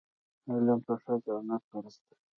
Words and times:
علم 0.51 0.79
په 0.87 0.93
ښځه 1.01 1.29
او 1.35 1.39
نر 1.47 1.61
فرض 1.69 1.95
ده. 2.07 2.15